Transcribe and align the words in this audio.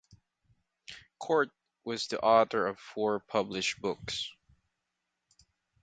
Kort 1.21 1.51
was 1.83 2.07
the 2.07 2.19
author 2.19 2.65
of 2.65 2.79
four 2.79 3.19
published 3.19 3.79
books. 3.81 4.31